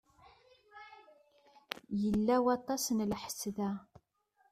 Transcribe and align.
Yella 2.01 2.35
waṭas 2.45 2.85
n 2.91 2.99
lḥess 3.11 3.39
da. 3.55 3.71